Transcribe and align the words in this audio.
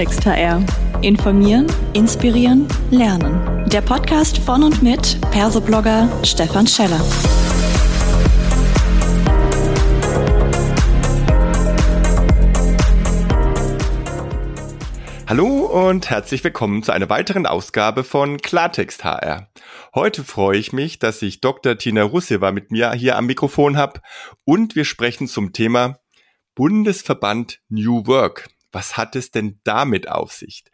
Klartext 0.00 0.24
HR. 0.24 0.64
Informieren, 1.02 1.66
inspirieren, 1.92 2.66
lernen. 2.90 3.68
Der 3.68 3.82
Podcast 3.82 4.38
von 4.38 4.62
und 4.62 4.82
mit 4.82 5.20
Persoblogger 5.30 6.08
Stefan 6.24 6.66
Scheller. 6.66 6.98
Hallo 15.28 15.66
und 15.66 16.08
herzlich 16.08 16.42
willkommen 16.44 16.82
zu 16.82 16.92
einer 16.92 17.10
weiteren 17.10 17.44
Ausgabe 17.44 18.02
von 18.02 18.38
Klartext 18.38 19.04
HR. 19.04 19.50
Heute 19.94 20.24
freue 20.24 20.56
ich 20.56 20.72
mich, 20.72 20.98
dass 20.98 21.20
ich 21.20 21.42
Dr. 21.42 21.76
Tina 21.76 22.04
Russeva 22.04 22.52
mit 22.52 22.70
mir 22.70 22.90
hier 22.92 23.18
am 23.18 23.26
Mikrofon 23.26 23.76
habe 23.76 24.00
und 24.46 24.76
wir 24.76 24.86
sprechen 24.86 25.26
zum 25.26 25.52
Thema 25.52 25.98
Bundesverband 26.54 27.60
New 27.68 28.06
Work. 28.06 28.48
Was 28.72 28.96
hat 28.96 29.16
es 29.16 29.30
denn 29.30 29.60
damit 29.64 30.08
auf 30.08 30.32
sich? 30.32 30.64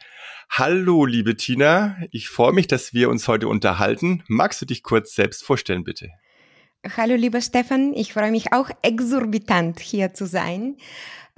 Hallo, 0.50 1.06
liebe 1.06 1.36
Tina. 1.36 1.96
Ich 2.10 2.28
freue 2.28 2.52
mich, 2.52 2.66
dass 2.66 2.92
wir 2.92 3.08
uns 3.08 3.26
heute 3.26 3.48
unterhalten. 3.48 4.22
Magst 4.28 4.60
du 4.60 4.66
dich 4.66 4.82
kurz 4.82 5.14
selbst 5.14 5.44
vorstellen, 5.44 5.84
bitte? 5.84 6.10
Hallo, 6.96 7.14
lieber 7.14 7.40
Stefan. 7.40 7.94
Ich 7.94 8.12
freue 8.12 8.30
mich 8.30 8.52
auch 8.52 8.70
exorbitant 8.82 9.80
hier 9.80 10.14
zu 10.14 10.26
sein. 10.26 10.76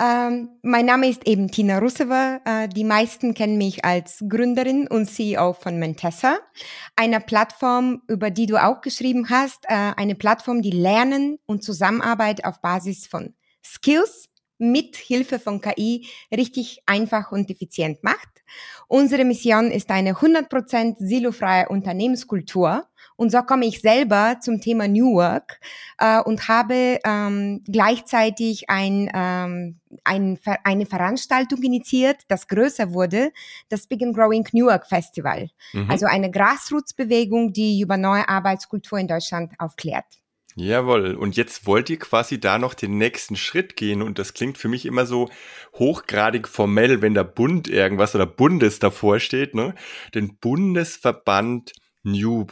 Ähm, 0.00 0.50
mein 0.62 0.86
Name 0.86 1.08
ist 1.08 1.26
eben 1.26 1.50
Tina 1.50 1.78
Russeva. 1.78 2.40
Äh, 2.44 2.68
die 2.68 2.84
meisten 2.84 3.34
kennen 3.34 3.58
mich 3.58 3.84
als 3.84 4.22
Gründerin 4.28 4.86
und 4.86 5.06
CEO 5.06 5.54
von 5.54 5.78
Mentessa, 5.78 6.38
einer 6.94 7.18
Plattform, 7.18 8.02
über 8.06 8.30
die 8.30 8.46
du 8.46 8.62
auch 8.62 8.80
geschrieben 8.80 9.28
hast, 9.30 9.64
äh, 9.64 9.92
eine 9.96 10.14
Plattform, 10.14 10.62
die 10.62 10.70
Lernen 10.70 11.38
und 11.46 11.64
Zusammenarbeit 11.64 12.44
auf 12.44 12.60
Basis 12.60 13.06
von 13.06 13.34
Skills 13.64 14.28
mit 14.58 14.96
Hilfe 14.96 15.38
von 15.38 15.60
KI 15.60 16.06
richtig 16.34 16.82
einfach 16.86 17.32
und 17.32 17.50
effizient 17.50 18.02
macht. 18.02 18.28
Unsere 18.86 19.24
Mission 19.24 19.70
ist 19.70 19.90
eine 19.90 20.14
100% 20.14 20.96
silofreie 20.98 21.68
Unternehmenskultur. 21.68 22.86
Und 23.16 23.32
so 23.32 23.42
komme 23.42 23.66
ich 23.66 23.80
selber 23.80 24.36
zum 24.40 24.60
Thema 24.60 24.86
New 24.86 25.14
Work 25.14 25.60
äh, 25.98 26.20
und 26.20 26.48
habe 26.48 26.98
ähm, 27.04 27.62
gleichzeitig 27.66 28.70
ein, 28.70 29.10
ähm, 29.12 29.80
ein, 30.04 30.38
eine 30.64 30.86
Veranstaltung 30.86 31.62
initiiert, 31.62 32.22
das 32.28 32.46
größer 32.46 32.92
wurde, 32.92 33.32
das 33.68 33.86
Big 33.88 34.02
and 34.02 34.14
Growing 34.14 34.46
New 34.52 34.66
Work 34.66 34.86
Festival. 34.86 35.50
Mhm. 35.72 35.90
Also 35.90 36.06
eine 36.06 36.30
Grassroots-Bewegung, 36.30 37.52
die 37.52 37.80
über 37.80 37.96
neue 37.96 38.28
Arbeitskultur 38.28 38.98
in 38.98 39.08
Deutschland 39.08 39.52
aufklärt. 39.58 40.06
Jawohl. 40.60 41.14
Und 41.14 41.36
jetzt 41.36 41.66
wollt 41.66 41.88
ihr 41.88 42.00
quasi 42.00 42.40
da 42.40 42.58
noch 42.58 42.74
den 42.74 42.98
nächsten 42.98 43.36
Schritt 43.36 43.76
gehen. 43.76 44.02
Und 44.02 44.18
das 44.18 44.34
klingt 44.34 44.58
für 44.58 44.66
mich 44.66 44.86
immer 44.86 45.06
so 45.06 45.30
hochgradig 45.74 46.48
formell, 46.48 47.00
wenn 47.00 47.14
der 47.14 47.24
Bund 47.24 47.68
irgendwas 47.68 48.14
oder 48.16 48.26
Bundes 48.26 48.80
davor 48.80 49.20
steht, 49.20 49.54
ne? 49.54 49.74
Den 50.14 50.36
Bundesverband 50.38 51.72
New. 52.02 52.44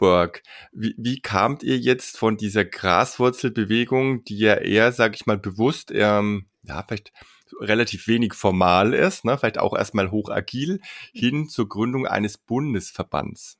Wie, 0.72 0.94
wie 0.96 1.20
kamt 1.20 1.64
ihr 1.64 1.78
jetzt 1.78 2.16
von 2.16 2.36
dieser 2.36 2.64
Graswurzelbewegung, 2.64 4.22
die 4.24 4.38
ja 4.38 4.54
eher, 4.54 4.92
sag 4.92 5.16
ich 5.16 5.26
mal, 5.26 5.38
bewusst, 5.38 5.90
ähm, 5.92 6.46
ja, 6.62 6.84
vielleicht 6.86 7.12
relativ 7.60 8.06
wenig 8.06 8.34
formal 8.34 8.94
ist, 8.94 9.24
ne? 9.24 9.38
vielleicht 9.38 9.58
auch 9.58 9.76
erstmal 9.76 10.10
hoch 10.10 10.30
agil, 10.30 10.80
hin 11.12 11.48
zur 11.48 11.68
Gründung 11.68 12.06
eines 12.06 12.38
Bundesverbands? 12.38 13.58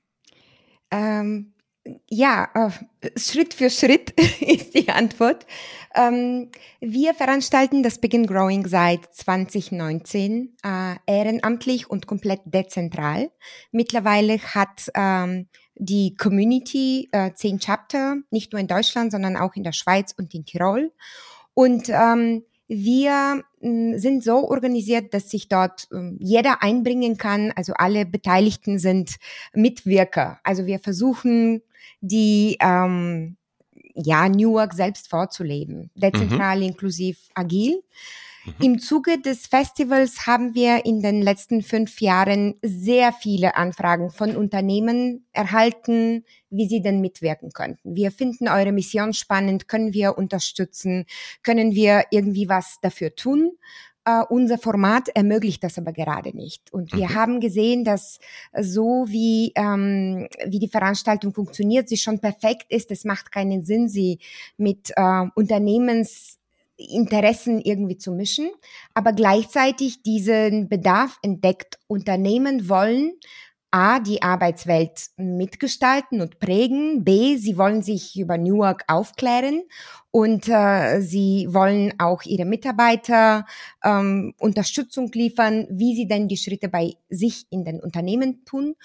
Ähm, 0.91 1.55
ja, 2.09 2.49
äh, 2.55 3.11
Schritt 3.19 3.55
für 3.55 3.71
Schritt 3.71 4.11
ist 4.41 4.75
die 4.75 4.89
Antwort. 4.89 5.47
Ähm, 5.95 6.51
wir 6.81 7.15
veranstalten 7.15 7.83
das 7.83 7.99
Begin 7.99 8.27
Growing 8.27 8.67
seit 8.67 9.15
2019 9.15 10.57
äh, 10.63 10.97
ehrenamtlich 11.07 11.89
und 11.89 12.07
komplett 12.07 12.41
dezentral. 12.45 13.31
Mittlerweile 13.73 14.39
hat 14.39 14.91
ähm, 14.95 15.49
die 15.75 16.15
Community 16.15 17.09
äh, 17.13 17.33
zehn 17.35 17.59
Chapter, 17.59 18.17
nicht 18.31 18.53
nur 18.53 18.61
in 18.61 18.69
Deutschland, 18.69 19.13
sondern 19.13 19.37
auch 19.37 19.55
in 19.55 19.63
der 19.63 19.73
Schweiz 19.73 20.15
und 20.17 20.35
in 20.35 20.45
Tirol. 20.45 20.93
Und 21.55 21.89
ähm, 21.89 22.45
wir 22.69 23.43
hm, 23.61 23.99
sind 23.99 24.25
so 24.25 24.49
organisiert, 24.49 25.15
dass 25.15 25.31
sich 25.31 25.49
dort 25.49 25.89
jeder 26.19 26.63
einbringen 26.63 27.17
kann. 27.17 27.53
Also 27.55 27.73
alle 27.75 28.05
Beteiligten 28.05 28.79
sind 28.79 29.17
Mitwirker. 29.55 30.41
Also 30.43 30.67
wir 30.67 30.79
versuchen 30.79 31.63
die 32.01 32.57
ähm, 32.61 33.37
ja 33.95 34.29
New 34.29 34.53
Work 34.53 34.75
selbst 34.75 35.09
vorzuleben, 35.09 35.91
dezentral, 35.95 36.59
mhm. 36.59 36.65
inklusiv, 36.65 37.29
agil. 37.35 37.83
Mhm. 38.47 38.55
Im 38.61 38.79
Zuge 38.79 39.21
des 39.21 39.47
Festivals 39.47 40.27
haben 40.27 40.55
wir 40.55 40.85
in 40.85 41.03
den 41.03 41.23
letzten 41.23 41.63
fünf 41.63 42.01
Jahren 42.01 42.55
sehr 42.63 43.13
viele 43.13 43.57
Anfragen 43.57 44.11
von 44.11 44.37
Unternehmen 44.37 45.27
erhalten, 45.33 46.25
wie 46.51 46.69
sie 46.69 46.81
denn 46.81 47.01
mitwirken 47.01 47.51
könnten. 47.53 47.97
Wir 47.97 48.13
finden 48.13 48.49
eure 48.49 48.73
Mission 48.73 49.13
spannend, 49.13 49.69
können 49.69 49.93
wir 49.93 50.17
unterstützen, 50.17 51.07
können 51.43 51.75
wir 51.75 52.05
irgendwie 52.11 52.49
was 52.49 52.79
dafür 52.81 53.15
tun? 53.15 53.53
Uh, 54.09 54.23
unser 54.29 54.57
Format 54.57 55.09
ermöglicht 55.15 55.65
das 55.65 55.79
aber 55.79 55.93
gerade 55.93 56.37
nicht. 56.37 56.73
Und 56.73 56.93
wir 56.93 57.09
mhm. 57.09 57.15
haben 57.15 57.41
gesehen, 57.41 57.83
dass 57.83 58.21
so 58.57 59.07
wie, 59.09 59.51
ähm, 59.57 60.29
wie 60.47 60.61
die 60.61 60.69
Veranstaltung 60.69 61.35
funktioniert, 61.35 61.89
sie 61.89 61.97
schon 61.97 62.21
perfekt 62.21 62.67
ist. 62.69 62.93
Es 62.93 63.05
macht 63.05 63.33
keinen 63.33 63.65
Sinn, 63.65 63.89
sie 63.89 64.21
mit 64.59 64.93
äh, 64.95 65.25
Unternehmens 65.35 66.39
Interessen 66.77 67.61
irgendwie 67.61 67.97
zu 67.97 68.13
mischen, 68.13 68.51
aber 68.95 69.13
gleichzeitig 69.13 70.03
diesen 70.03 70.69
Bedarf 70.69 71.19
entdeckt 71.23 71.79
Unternehmen 71.87 72.69
wollen, 72.69 73.13
A, 73.71 73.99
die 73.99 74.23
Arbeitswelt 74.23 75.09
mitgestalten 75.17 76.21
und 76.21 76.39
prägen, 76.39 77.05
B, 77.05 77.37
sie 77.37 77.59
wollen 77.59 77.83
sich 77.83 78.19
über 78.19 78.39
New 78.39 78.59
Work 78.59 78.85
aufklären 78.89 79.63
und 80.17 80.49
äh, 80.49 81.03
sie 81.03 81.47
wollen 81.51 81.93
auch 81.99 82.23
ihre 82.23 82.47
Mitarbeiter 82.47 83.45
ähm, 83.85 84.33
Unterstützung 84.39 85.11
liefern, 85.13 85.67
wie 85.69 85.95
sie 85.95 86.09
denn 86.09 86.27
die 86.27 86.39
Schritte 86.39 86.71
bei 86.71 86.95
sich 87.11 87.45
in 87.51 87.67
den 87.67 87.81
Unternehmen 87.81 88.43
tun. 88.47 88.77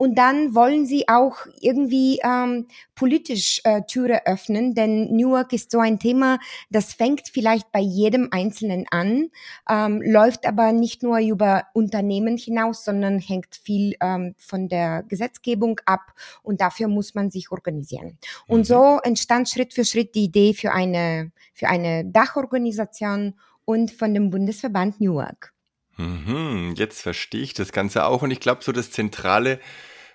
Und 0.00 0.16
dann 0.16 0.54
wollen 0.54 0.86
sie 0.86 1.08
auch 1.08 1.36
irgendwie 1.60 2.20
ähm, 2.24 2.68
politisch 2.94 3.60
äh, 3.64 3.82
Türe 3.82 4.26
öffnen, 4.26 4.74
denn 4.74 5.14
New 5.14 5.32
Work 5.32 5.52
ist 5.52 5.70
so 5.70 5.78
ein 5.78 5.98
Thema, 5.98 6.38
das 6.70 6.94
fängt 6.94 7.28
vielleicht 7.30 7.70
bei 7.70 7.80
jedem 7.80 8.28
Einzelnen 8.30 8.86
an, 8.90 9.28
ähm, 9.68 10.00
läuft 10.02 10.46
aber 10.46 10.72
nicht 10.72 11.02
nur 11.02 11.18
über 11.18 11.64
Unternehmen 11.74 12.38
hinaus, 12.38 12.82
sondern 12.82 13.18
hängt 13.18 13.54
viel 13.62 13.94
ähm, 14.00 14.34
von 14.38 14.70
der 14.70 15.02
Gesetzgebung 15.02 15.80
ab 15.84 16.14
und 16.42 16.62
dafür 16.62 16.88
muss 16.88 17.14
man 17.14 17.30
sich 17.30 17.52
organisieren. 17.52 18.16
Und 18.46 18.60
mhm. 18.60 18.64
so 18.64 19.00
entstand 19.02 19.50
Schritt 19.50 19.74
für 19.74 19.84
Schritt 19.84 20.14
die 20.14 20.24
Idee 20.24 20.54
für 20.54 20.72
eine, 20.80 21.32
für 21.54 21.68
eine 21.68 22.04
Dachorganisation 22.04 23.38
und 23.64 23.90
von 23.90 24.14
dem 24.14 24.30
Bundesverband 24.30 25.00
New 25.00 25.14
Work. 25.14 25.52
Mhm, 25.96 26.74
jetzt 26.76 27.02
verstehe 27.02 27.42
ich 27.42 27.54
das 27.54 27.72
Ganze 27.72 28.04
auch 28.04 28.22
und 28.22 28.30
ich 28.30 28.40
glaube, 28.40 28.64
so 28.64 28.72
das 28.72 28.90
zentrale 28.90 29.60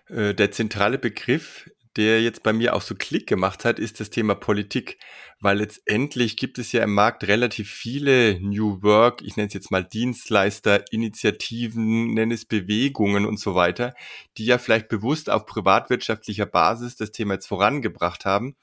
äh, 0.07 0.33
der 0.33 0.51
zentrale 0.51 0.97
Begriff, 0.97 1.69
der 1.95 2.21
jetzt 2.21 2.43
bei 2.43 2.53
mir 2.53 2.75
auch 2.75 2.81
so 2.81 2.93
Klick 2.95 3.27
gemacht 3.27 3.63
hat, 3.65 3.79
ist 3.79 3.99
das 3.99 4.09
Thema 4.09 4.35
Politik. 4.35 4.97
Weil 5.41 5.59
letztendlich 5.59 6.37
gibt 6.37 6.57
es 6.59 6.71
ja 6.71 6.83
im 6.83 6.93
Markt 6.93 7.25
relativ 7.27 7.69
viele 7.69 8.39
New 8.39 8.81
Work, 8.81 9.21
ich 9.21 9.35
nenne 9.35 9.47
es 9.47 9.53
jetzt 9.53 9.69
mal 9.71 9.83
Dienstleister, 9.83 10.83
Initiativen, 10.91 12.13
nenne 12.13 12.33
es 12.33 12.45
Bewegungen 12.45 13.25
und 13.25 13.39
so 13.39 13.53
weiter, 13.53 13.93
die 14.37 14.45
ja 14.45 14.57
vielleicht 14.57 14.87
bewusst 14.87 15.29
auf 15.29 15.45
privatwirtschaftlicher 15.45 16.45
Basis 16.45 16.95
das 16.95 17.11
Thema 17.11 17.33
jetzt 17.35 17.47
vorangebracht 17.47 18.25
haben. 18.25 18.55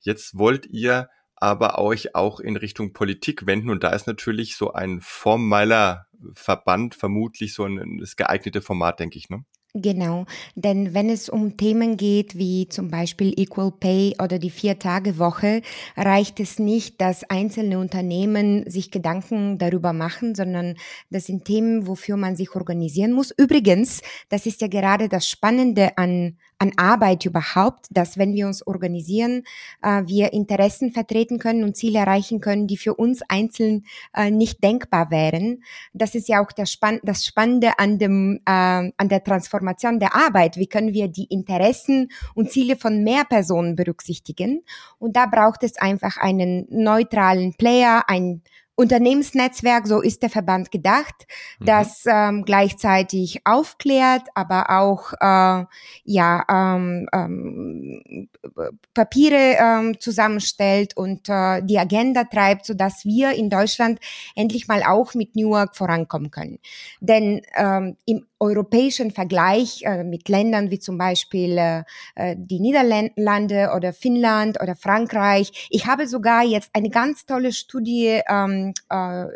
Jetzt 0.00 0.38
wollt 0.38 0.66
ihr 0.66 1.08
aber 1.40 1.78
euch 1.78 2.14
auch 2.14 2.40
in 2.40 2.56
Richtung 2.56 2.92
Politik 2.92 3.46
wenden 3.46 3.70
und 3.70 3.84
da 3.84 3.90
ist 3.90 4.06
natürlich 4.06 4.56
so 4.56 4.72
ein 4.72 5.00
formeller 5.00 6.06
Verband 6.34 6.94
vermutlich 6.94 7.54
so 7.54 7.64
ein, 7.64 7.98
das 8.00 8.16
geeignete 8.16 8.60
Format, 8.60 9.00
denke 9.00 9.18
ich, 9.18 9.28
ne? 9.30 9.44
Genau, 9.74 10.24
denn 10.54 10.94
wenn 10.94 11.10
es 11.10 11.28
um 11.28 11.58
Themen 11.58 11.98
geht 11.98 12.38
wie 12.38 12.68
zum 12.68 12.90
Beispiel 12.90 13.38
Equal 13.38 13.70
Pay 13.70 14.14
oder 14.20 14.38
die 14.38 14.48
Vier-Tage-Woche, 14.48 15.60
reicht 15.94 16.40
es 16.40 16.58
nicht, 16.58 17.02
dass 17.02 17.22
einzelne 17.28 17.78
Unternehmen 17.78 18.68
sich 18.68 18.90
Gedanken 18.90 19.58
darüber 19.58 19.92
machen, 19.92 20.34
sondern 20.34 20.76
das 21.10 21.26
sind 21.26 21.44
Themen, 21.44 21.86
wofür 21.86 22.16
man 22.16 22.34
sich 22.34 22.54
organisieren 22.54 23.12
muss. 23.12 23.30
Übrigens, 23.30 24.00
das 24.30 24.46
ist 24.46 24.62
ja 24.62 24.68
gerade 24.68 25.10
das 25.10 25.28
Spannende 25.28 25.98
an 25.98 26.38
an 26.58 26.72
Arbeit 26.76 27.24
überhaupt, 27.24 27.86
dass 27.90 28.18
wenn 28.18 28.34
wir 28.34 28.46
uns 28.46 28.66
organisieren, 28.66 29.44
äh, 29.82 30.02
wir 30.06 30.32
Interessen 30.32 30.92
vertreten 30.92 31.38
können 31.38 31.64
und 31.64 31.76
Ziele 31.76 32.00
erreichen 32.00 32.40
können, 32.40 32.66
die 32.66 32.76
für 32.76 32.94
uns 32.94 33.22
einzeln 33.28 33.84
äh, 34.14 34.30
nicht 34.30 34.62
denkbar 34.62 35.10
wären. 35.10 35.62
Das 35.92 36.14
ist 36.14 36.28
ja 36.28 36.42
auch 36.42 36.52
das, 36.52 36.72
Spann 36.72 37.00
das 37.02 37.24
Spannende 37.24 37.78
an, 37.78 37.98
dem, 37.98 38.40
äh, 38.44 38.50
an 38.50 39.08
der 39.08 39.22
Transformation 39.22 40.00
der 40.00 40.14
Arbeit. 40.14 40.56
Wie 40.56 40.66
können 40.66 40.92
wir 40.92 41.08
die 41.08 41.24
Interessen 41.24 42.10
und 42.34 42.50
Ziele 42.50 42.76
von 42.76 43.04
mehr 43.04 43.24
Personen 43.24 43.76
berücksichtigen? 43.76 44.62
Und 44.98 45.16
da 45.16 45.26
braucht 45.26 45.62
es 45.62 45.76
einfach 45.76 46.16
einen 46.16 46.66
neutralen 46.70 47.54
Player, 47.54 48.04
ein 48.08 48.42
Unternehmensnetzwerk, 48.78 49.88
so 49.88 50.00
ist 50.00 50.22
der 50.22 50.30
Verband 50.30 50.70
gedacht, 50.70 51.26
mhm. 51.58 51.64
das 51.66 52.04
ähm, 52.06 52.44
gleichzeitig 52.44 53.40
aufklärt, 53.44 54.22
aber 54.36 54.70
auch 54.70 55.14
äh, 55.14 55.64
ja 56.04 56.44
ähm, 56.48 57.08
ähm, 57.12 58.28
Papiere 58.94 59.56
ähm, 59.58 59.98
zusammenstellt 59.98 60.96
und 60.96 61.28
äh, 61.28 61.60
die 61.64 61.76
Agenda 61.76 62.22
treibt, 62.22 62.66
so 62.66 62.74
dass 62.74 63.04
wir 63.04 63.32
in 63.32 63.50
Deutschland 63.50 63.98
endlich 64.36 64.68
mal 64.68 64.84
auch 64.84 65.12
mit 65.14 65.34
Newark 65.34 65.76
vorankommen 65.76 66.30
können. 66.30 66.60
Denn 67.00 67.42
ähm, 67.56 67.96
im 68.06 68.26
europäischen 68.40 69.10
Vergleich 69.10 69.82
äh, 69.82 70.04
mit 70.04 70.28
Ländern 70.28 70.70
wie 70.70 70.78
zum 70.78 70.96
Beispiel 70.96 71.58
äh, 71.58 71.82
äh, 72.14 72.36
die 72.38 72.60
Niederlande 72.60 73.72
oder 73.74 73.92
Finnland 73.92 74.60
oder 74.62 74.76
Frankreich. 74.76 75.68
Ich 75.70 75.86
habe 75.86 76.06
sogar 76.06 76.44
jetzt 76.44 76.70
eine 76.72 76.90
ganz 76.90 77.26
tolle 77.26 77.52
Studie 77.52 78.20
ähm, 78.28 78.67
äh, 78.90 79.26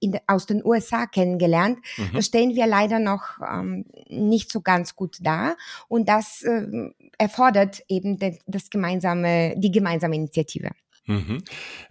in, 0.00 0.18
aus 0.26 0.46
den 0.46 0.64
USA 0.64 1.06
kennengelernt. 1.06 1.78
Mhm. 1.96 2.10
Da 2.14 2.22
stehen 2.22 2.54
wir 2.54 2.66
leider 2.66 2.98
noch 2.98 3.38
ähm, 3.40 3.84
nicht 4.08 4.50
so 4.50 4.60
ganz 4.60 4.96
gut 4.96 5.18
da 5.20 5.56
und 5.88 6.08
das 6.08 6.42
äh, 6.42 6.90
erfordert 7.18 7.82
eben 7.88 8.18
de, 8.18 8.38
das 8.46 8.70
gemeinsame, 8.70 9.54
die 9.56 9.70
gemeinsame 9.70 10.16
Initiative. 10.16 10.70
Mhm. 11.06 11.42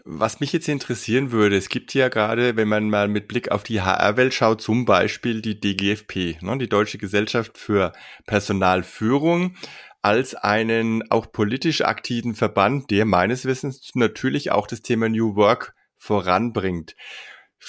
Was 0.06 0.40
mich 0.40 0.54
jetzt 0.54 0.70
interessieren 0.70 1.32
würde, 1.32 1.58
es 1.58 1.68
gibt 1.68 1.94
ja 1.94 2.08
gerade, 2.08 2.56
wenn 2.56 2.68
man 2.68 2.90
mal 2.90 3.10
mit 3.10 3.28
Blick 3.28 3.52
auf 3.52 3.64
die 3.64 3.82
HR-Welt 3.82 4.34
schaut, 4.34 4.62
zum 4.62 4.86
Beispiel 4.86 5.42
die 5.42 5.60
DGFP, 5.60 6.42
ne, 6.42 6.58
die 6.58 6.70
Deutsche 6.70 6.98
Gesellschaft 6.98 7.58
für 7.58 7.92
Personalführung, 8.26 9.56
als 10.02 10.34
einen 10.34 11.10
auch 11.12 11.32
politisch 11.32 11.82
aktiven 11.82 12.36
Verband, 12.36 12.90
der 12.90 13.06
meines 13.06 13.46
Wissens 13.46 13.92
natürlich 13.96 14.52
auch 14.52 14.66
das 14.66 14.82
Thema 14.82 15.10
New 15.10 15.36
Work 15.36 15.76
voranbringt. 16.02 16.96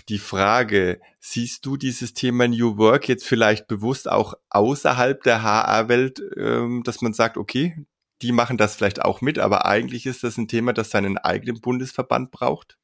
Die 0.08 0.19
Frage, 0.19 1.00
siehst 1.20 1.67
du 1.67 1.76
dieses 1.76 2.14
Thema 2.14 2.49
New 2.49 2.79
Work 2.79 3.06
jetzt 3.08 3.26
vielleicht 3.26 3.69
bewusst 3.69 4.11
auch 4.11 4.32
außerhalb 4.49 5.23
der 5.23 5.43
HR-Welt, 5.43 6.23
ähm, 6.38 6.82
dass 6.82 7.02
man 7.02 7.12
sagt, 7.12 7.37
okay, 7.37 7.76
die 8.23 8.32
machen 8.32 8.56
das 8.56 8.75
vielleicht 8.75 9.02
auch 9.05 9.20
mit, 9.20 9.38
aber 9.38 9.67
eigentlich 9.67 10.06
ist 10.06 10.25
das 10.25 10.38
ein 10.38 10.49
Thema, 10.49 10.73
das 10.73 10.90
seinen 10.90 11.19
eigenen 11.19 11.61
Bundesverband 11.61 12.31
braucht? 12.31 12.79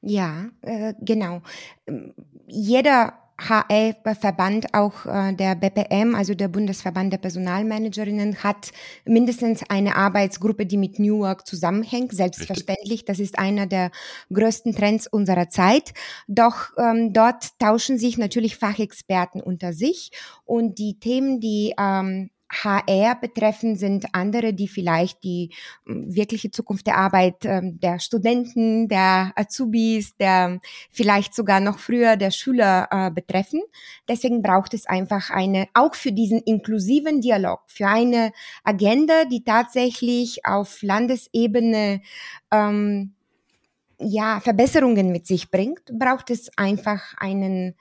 Ja, 0.00 0.46
äh, 0.62 0.94
genau. 1.00 1.42
Ähm, 1.86 2.14
jeder 2.46 3.23
HR-Verband, 3.38 4.74
auch 4.74 5.06
äh, 5.06 5.32
der 5.34 5.56
BPM, 5.56 6.14
also 6.14 6.34
der 6.34 6.48
Bundesverband 6.48 7.12
der 7.12 7.18
Personalmanagerinnen, 7.18 8.42
hat 8.44 8.70
mindestens 9.04 9.62
eine 9.68 9.96
Arbeitsgruppe, 9.96 10.66
die 10.66 10.76
mit 10.76 10.98
New 10.98 11.18
Work 11.20 11.46
zusammenhängt. 11.46 12.12
Selbstverständlich, 12.12 13.04
das 13.04 13.18
ist 13.18 13.38
einer 13.38 13.66
der 13.66 13.90
größten 14.32 14.74
Trends 14.74 15.06
unserer 15.06 15.48
Zeit. 15.48 15.92
Doch 16.28 16.70
ähm, 16.78 17.12
dort 17.12 17.58
tauschen 17.58 17.98
sich 17.98 18.18
natürlich 18.18 18.56
Fachexperten 18.56 19.40
unter 19.40 19.72
sich 19.72 20.10
und 20.44 20.78
die 20.78 20.98
Themen, 20.98 21.40
die 21.40 21.74
ähm, 21.78 22.30
HR 22.62 23.16
betreffen, 23.16 23.76
sind 23.76 24.06
andere, 24.12 24.54
die 24.54 24.68
vielleicht 24.68 25.24
die 25.24 25.50
hm, 25.86 26.14
wirkliche 26.14 26.50
Zukunft 26.50 26.86
der 26.86 26.96
Arbeit 26.96 27.44
ähm, 27.44 27.80
der 27.80 27.98
Studenten, 27.98 28.88
der 28.88 29.32
Azubis, 29.36 30.16
der 30.16 30.60
vielleicht 30.90 31.34
sogar 31.34 31.60
noch 31.60 31.78
früher 31.78 32.16
der 32.16 32.30
Schüler 32.30 32.88
äh, 32.90 33.10
betreffen. 33.10 33.62
Deswegen 34.08 34.42
braucht 34.42 34.74
es 34.74 34.86
einfach 34.86 35.30
eine, 35.30 35.66
auch 35.74 35.94
für 35.94 36.12
diesen 36.12 36.40
inklusiven 36.40 37.20
Dialog, 37.20 37.60
für 37.66 37.88
eine 37.88 38.32
Agenda, 38.62 39.24
die 39.24 39.44
tatsächlich 39.44 40.44
auf 40.46 40.82
Landesebene 40.82 42.00
ähm, 42.50 43.14
ja, 43.98 44.40
Verbesserungen 44.40 45.12
mit 45.12 45.26
sich 45.26 45.50
bringt, 45.50 45.82
braucht 45.98 46.30
es 46.30 46.50
einfach 46.56 47.14
einen, 47.16 47.74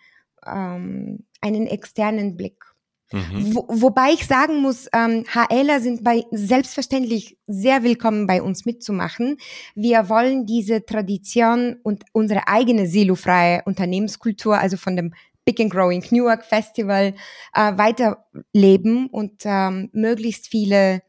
ähm, 0.45 1.25
einen 1.41 1.67
externen 1.67 2.37
Blick. 2.37 2.72
Mhm. 3.13 3.53
Wo, 3.53 3.67
wobei 3.69 4.13
ich 4.13 4.25
sagen 4.25 4.59
muss, 4.61 4.87
ähm, 4.91 5.23
HLer 5.31 5.79
sind 5.81 6.03
bei 6.03 6.23
selbstverständlich 6.31 7.37
sehr 7.45 7.83
willkommen 7.83 8.25
bei 8.25 8.41
uns 8.41 8.65
mitzumachen. 8.65 9.37
Wir 9.75 10.09
wollen 10.09 10.47
diese 10.47 10.83
Tradition 10.83 11.77
und 11.83 12.05
unsere 12.11 12.47
eigene 12.47 12.87
silofreie 12.87 13.61
Unternehmenskultur, 13.65 14.57
also 14.57 14.77
von 14.77 14.95
dem 14.95 15.13
Big 15.45 15.59
and 15.59 15.71
Growing 15.71 16.03
Newark 16.09 16.43
Festival, 16.43 17.13
äh, 17.53 17.77
weiterleben 17.77 19.07
und 19.07 19.43
ähm, 19.45 19.89
möglichst 19.93 20.47
viele 20.47 21.03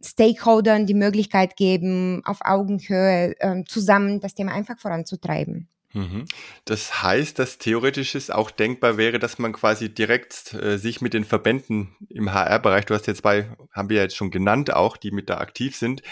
Stakeholdern 0.00 0.86
die 0.86 0.94
Möglichkeit 0.94 1.56
geben, 1.56 2.22
auf 2.24 2.38
Augenhöhe 2.42 3.34
äh, 3.40 3.64
zusammen 3.64 4.20
das 4.20 4.34
Thema 4.34 4.52
einfach 4.52 4.78
voranzutreiben. 4.78 5.68
Mhm. 5.94 6.26
Das 6.66 7.02
heißt, 7.02 7.38
dass 7.38 7.56
theoretisch 7.58 8.14
es 8.14 8.30
auch 8.30 8.50
denkbar 8.50 8.98
wäre, 8.98 9.18
dass 9.18 9.38
man 9.38 9.52
quasi 9.52 9.88
direkt 9.88 10.52
äh, 10.52 10.76
sich 10.76 11.00
mit 11.00 11.14
den 11.14 11.24
Verbänden 11.24 11.96
im 12.10 12.32
HR-Bereich, 12.32 12.84
du 12.84 12.94
hast 12.94 13.06
jetzt 13.06 13.22
zwei, 13.22 13.48
haben 13.72 13.88
wir 13.88 13.96
ja 13.96 14.02
jetzt 14.02 14.16
schon 14.16 14.30
genannt, 14.30 14.72
auch 14.72 14.98
die 14.98 15.10
mit 15.10 15.30
da 15.30 15.38
aktiv 15.38 15.76
sind, 15.76 16.02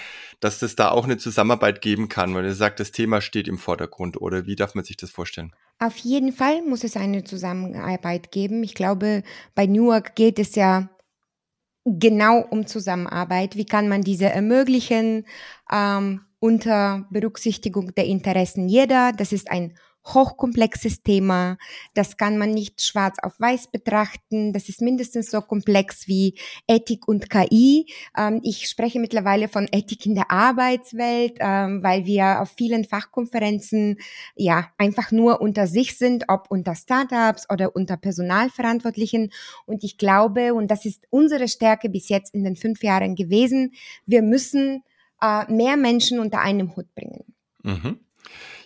dass 0.41 0.63
es 0.63 0.77
da 0.77 0.91
auch 0.91 1.05
eine 1.05 1.19
Zusammenarbeit 1.19 1.83
geben 1.83 2.09
kann, 2.09 2.35
weil 2.35 2.47
er 2.47 2.55
sagt, 2.55 2.81
das 2.81 2.91
Thema 2.91 3.21
steht 3.21 3.49
im 3.49 3.59
Vordergrund 3.59 4.21
oder 4.21 4.47
wie 4.47 4.57
darf 4.57 4.75
man 4.75 4.85
sich 4.85 4.97
das 4.97 5.11
vorstellen? 5.11 5.55
Auf 5.79 5.97
jeden 5.99 6.33
Fall 6.33 6.63
muss 6.63 6.83
es 6.83 6.97
eine 6.97 7.25
Zusammenarbeit 7.25 8.33
geben. 8.33 8.63
Ich 8.63 8.75
glaube, 8.75 9.23
bei 9.55 9.67
Newark 9.67 10.17
geht 10.17 10.39
es 10.39 10.55
ja 10.55 10.89
genau 11.85 12.41
um 12.41 12.67
Zusammenarbeit. 12.67 13.57
Wie 13.57 13.67
kann 13.67 13.89
man 13.89 14.03
diese 14.03 14.27
ermöglichen? 14.27 15.27
Ähm, 15.71 16.26
unter 16.47 17.09
Berücksichtigung 17.11 17.93
der 17.97 18.05
Interessen 18.05 18.69
jeder. 18.69 19.11
Das 19.11 19.33
ist 19.33 19.51
ein 19.51 19.75
hochkomplexes 20.07 21.03
Thema. 21.03 21.59
Das 21.95 22.17
kann 22.17 22.39
man 22.39 22.53
nicht 22.53 22.81
schwarz 22.83 23.17
auf 23.21 23.41
weiß 23.41 23.73
betrachten. 23.73 24.53
Das 24.53 24.69
ist 24.69 24.81
mindestens 24.81 25.33
so 25.33 25.41
komplex 25.41 26.07
wie 26.07 26.39
Ethik 26.69 27.09
und 27.09 27.29
KI. 27.29 27.87
Ähm, 28.17 28.39
ich 28.45 28.69
spreche 28.69 29.01
mittlerweile 29.01 29.49
von 29.49 29.67
Ethik 29.73 30.07
in 30.07 30.15
der 30.15 30.31
Arbeitswelt, 30.31 31.39
ähm, 31.41 31.83
weil 31.83 32.07
wir 32.07 32.41
auf 32.41 32.53
vielen 32.57 32.85
Fachkonferenzen 32.85 33.99
ja 34.37 34.71
einfach 34.79 35.11
nur 35.11 35.41
unter 35.41 35.67
sich 35.67 35.99
sind, 35.99 36.27
ob 36.29 36.47
unter 36.49 36.77
Startups 36.77 37.51
oder 37.51 37.75
unter 37.75 37.97
Personalverantwortlichen. 37.97 39.33
Und 39.67 39.83
ich 39.83 39.99
glaube, 39.99 40.55
und 40.55 40.71
das 40.71 40.85
ist 40.85 41.03
unsere 41.11 41.49
Stärke 41.49 41.89
bis 41.89 42.09
jetzt 42.09 42.33
in 42.33 42.45
den 42.45 42.55
fünf 42.55 42.85
Jahren 42.85 43.17
gewesen, 43.17 43.73
wir 44.07 44.23
müssen 44.23 44.85
äh, 45.21 45.51
mehr 45.51 45.77
Menschen 45.77 46.19
unter 46.19 46.41
einem 46.41 46.77
Hut 46.77 46.95
bringen. 46.95 47.25
Mhm. 47.63 48.01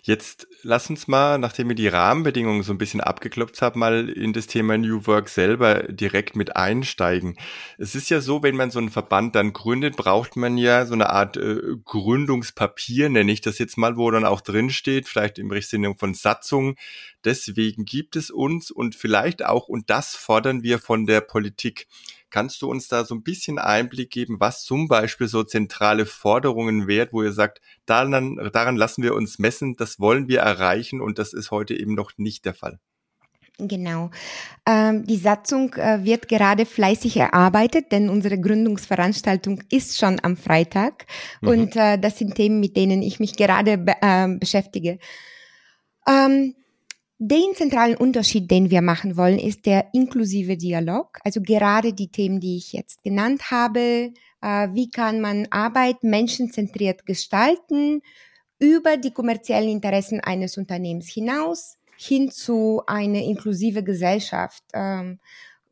Jetzt 0.03 0.49
lass 0.63 0.89
uns 0.89 1.09
mal, 1.09 1.39
nachdem 1.39 1.69
wir 1.69 1.75
die 1.75 1.89
Rahmenbedingungen 1.89 2.63
so 2.63 2.73
ein 2.73 2.79
bisschen 2.79 3.03
abgeklopft 3.03 3.61
haben, 3.61 3.81
mal 3.81 4.09
in 4.09 4.33
das 4.33 4.47
Thema 4.47 4.79
New 4.79 5.07
Work 5.07 5.29
selber 5.29 5.83
direkt 5.89 6.37
mit 6.37 6.57
einsteigen. 6.57 7.37
Es 7.77 7.95
ist 7.95 8.09
ja 8.09 8.21
so, 8.21 8.43
wenn 8.43 8.57
man 8.57 8.71
so 8.71 8.79
einen 8.79 8.89
Verband 8.89 9.35
dann 9.35 9.53
gründet, 9.53 9.97
braucht 9.97 10.37
man 10.37 10.57
ja 10.57 10.87
so 10.87 10.95
eine 10.95 11.11
Art 11.11 11.37
äh, 11.37 11.61
Gründungspapier, 11.85 13.11
nenne 13.11 13.31
ich 13.31 13.43
das 13.43 13.59
jetzt 13.59 13.77
mal, 13.77 13.99
wo 13.99 14.11
dann 14.11 14.25
auch 14.25 14.41
drin 14.41 14.71
steht, 14.71 15.07
vielleicht 15.07 15.39
im 15.39 15.51
Sinne 15.61 15.95
von 15.99 16.15
Satzung. 16.15 16.77
Deswegen 17.25 17.85
gibt 17.85 18.17
es 18.17 18.31
uns 18.31 18.71
und 18.71 18.95
vielleicht 18.95 19.45
auch, 19.45 19.69
und 19.69 19.91
das 19.91 20.17
fordern 20.17 20.63
wir 20.63 20.79
von 20.79 21.05
der 21.05 21.21
Politik. 21.21 21.87
Kannst 22.31 22.63
du 22.63 22.71
uns 22.71 22.89
da 22.89 23.05
so 23.05 23.15
ein 23.15 23.23
bisschen 23.23 23.59
Einblick 23.59 24.11
geben, 24.11 24.37
was 24.39 24.65
zum 24.65 24.89
Beispiel 24.89 25.29
so 25.29 25.43
zentrale 25.43 26.07
Forderungen 26.07 26.87
wert, 26.87 27.13
wo 27.13 27.23
ihr 27.23 27.33
sagt, 27.33 27.61
daran, 27.87 28.51
daran 28.53 28.77
lassen 28.77 29.03
wir 29.03 29.15
uns 29.15 29.39
messen, 29.39 29.77
das 29.77 29.99
wollen 29.99 30.29
wir 30.29 30.41
erreichen 30.41 31.01
und 31.01 31.19
das 31.19 31.33
ist 31.33 31.51
heute 31.51 31.75
eben 31.75 31.95
noch 31.95 32.13
nicht 32.17 32.45
der 32.45 32.55
Fall? 32.55 32.79
Genau. 33.69 34.11
Ähm, 34.67 35.05
die 35.05 35.17
Satzung 35.17 35.75
äh, 35.75 36.05
wird 36.05 36.29
gerade 36.29 36.67
fleißig 36.67 37.17
erarbeitet, 37.17 37.93
denn 37.93 38.09
unsere 38.09 38.41
Gründungsveranstaltung 38.41 39.63
ist 39.71 39.99
schon 39.99 40.19
am 40.23 40.37
Freitag. 40.37 41.07
Mhm. 41.41 41.49
Und 41.49 41.77
äh, 41.77 41.99
das 41.99 42.19
sind 42.19 42.35
Themen, 42.35 42.61
mit 42.61 42.77
denen 42.77 43.03
ich 43.03 43.21
mich 43.21 43.37
gerade 43.37 43.77
be 43.77 43.95
äh, 44.01 44.29
beschäftige. 44.39 44.99
Ähm, 46.09 46.55
den 47.23 47.55
zentralen 47.55 47.97
Unterschied, 47.97 48.51
den 48.51 48.71
wir 48.71 48.81
machen 48.81 49.15
wollen, 49.19 49.39
ist 49.39 49.67
der 49.67 49.93
inklusive 49.93 50.57
Dialog. 50.57 51.19
Also 51.23 51.43
gerade 51.43 51.93
die 51.93 52.11
Themen, 52.11 52.41
die 52.41 52.57
ich 52.57 52.73
jetzt 52.73 53.05
genannt 53.05 53.51
habe. 53.51 54.15
Äh, 54.41 54.69
wie 54.73 54.91
kann 54.91 55.21
man 55.21 55.47
Arbeit 55.51 56.03
menschenzentriert 56.03 57.05
gestalten 57.05 58.01
über 58.59 58.97
die 58.97 59.11
kommerziellen 59.11 59.69
Interessen 59.69 60.21
eines 60.21 60.57
Unternehmens 60.57 61.09
hinaus 61.09 61.77
hin 61.99 62.31
zu 62.31 62.83
einer 62.87 63.21
inklusive 63.21 63.85
Gesellschaft. 63.85 64.65
Ähm, 64.73 65.21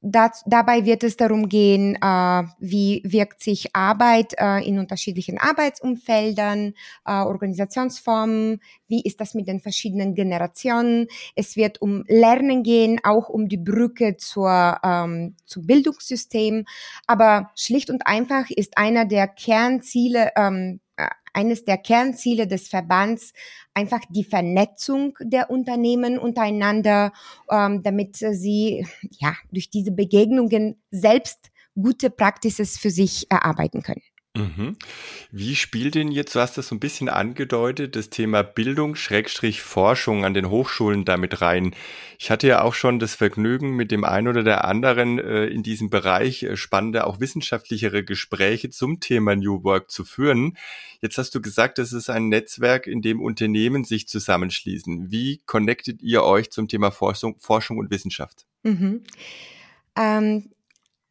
das, 0.00 0.45
dabei 0.47 0.85
wird 0.85 1.02
es 1.02 1.17
darum 1.17 1.49
gehen, 1.49 1.97
äh, 1.97 2.43
wie 2.61 3.02
wirkt 3.05 3.43
sich 3.43 3.75
Arbeit 3.75 4.35
äh, 4.38 4.67
in 4.67 4.78
unterschiedlichen 4.78 5.38
Arbeitsumfeldern, 5.38 6.75
äh, 7.05 7.12
Organisationsformen, 7.12 8.61
wie 8.87 9.02
ist 9.02 9.21
das 9.21 9.35
mit 9.35 9.49
den 9.49 9.61
verschiedenen 9.61 10.14
Generationen. 10.14 11.09
Es 11.35 11.57
wird 11.57 11.83
um 11.83 12.05
Lernen 12.07 12.62
gehen, 12.62 13.00
auch 13.02 13.28
um 13.28 13.49
die 13.49 13.57
Brücke 13.57 14.17
zur, 14.17 14.78
ähm, 14.85 15.35
zum 15.47 15.67
Bildungssystem. 15.67 16.64
Aber 17.07 17.50
schlicht 17.57 17.90
und 17.90 18.07
einfach 18.07 18.50
ist 18.50 18.78
einer 18.78 19.05
der 19.05 19.26
Kernziele 19.26 20.31
ähm, 20.37 20.81
eines 21.38 21.64
der 21.64 21.78
Kernziele 21.78 22.49
des 22.49 22.66
Verbands 22.66 23.33
einfach 23.73 24.00
die 24.11 24.25
Vernetzung 24.25 25.16
der 25.21 25.50
Unternehmen 25.50 26.18
untereinander, 26.18 27.12
ähm, 27.49 27.80
damit 27.85 28.16
sie 28.16 28.85
ja 29.21 29.37
durch 29.52 29.71
diese 29.71 29.92
Begegnungen 29.92 30.83
selbst 30.90 31.52
gute 31.80 32.11
Praxis 32.11 32.76
für 32.76 32.90
sich 32.90 33.30
erarbeiten 33.30 33.83
können. 33.83 34.02
Mhm. 34.37 34.76
Wie 35.32 35.56
spielt 35.56 35.94
denn 35.94 36.12
jetzt, 36.12 36.35
du 36.35 36.40
hast 36.40 36.58
das 36.58 36.68
so 36.68 36.75
ein 36.75 36.80
bisschen 36.80 37.08
angedeutet, 37.08 37.97
das 37.97 38.11
Thema 38.11 38.42
Bildung, 38.42 38.94
Schrägstrich 38.94 39.62
Forschung 39.62 40.25
an 40.25 40.35
den 40.35 40.49
Hochschulen 40.49 41.04
damit 41.04 41.40
rein? 41.40 41.75
Ich 42.18 42.30
hatte 42.30 42.47
ja 42.47 42.62
auch 42.62 42.75
schon 42.75 42.99
das 42.99 43.14
Vergnügen, 43.14 43.75
mit 43.75 43.90
dem 43.90 44.04
einen 44.04 44.28
oder 44.28 44.42
der 44.42 44.64
anderen 44.64 45.18
äh, 45.18 45.47
in 45.47 45.62
diesem 45.62 45.90
Bereich 45.90 46.42
äh, 46.42 46.56
spannende, 46.56 47.06
auch 47.06 47.20
wissenschaftlichere 47.20 48.04
Gespräche 48.04 48.70
zum 48.70 49.00
Thema 49.00 49.35
New 49.35 49.64
Work 49.64 49.90
zu 49.90 50.04
führen. 50.04 50.56
Jetzt 51.00 51.18
hast 51.18 51.35
du 51.35 51.40
gesagt, 51.40 51.78
es 51.78 51.92
ist 51.92 52.11
ein 52.11 52.28
Netzwerk, 52.28 52.87
in 52.87 53.02
dem 53.02 53.20
Unternehmen 53.20 53.85
sich 53.85 54.08
zusammenschließen. 54.08 55.11
Wie 55.11 55.40
connectet 55.47 56.02
ihr 56.02 56.23
euch 56.23 56.50
zum 56.50 56.68
Thema 56.68 56.90
Forschung, 56.90 57.37
Forschung 57.38 57.78
und 57.78 57.90
Wissenschaft? 57.90 58.47
Mhm. 58.62 59.02
Ähm 59.97 60.50